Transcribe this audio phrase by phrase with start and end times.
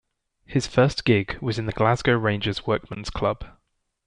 [0.47, 3.45] His first gig was in the Glasgow Rangers Workman's Club.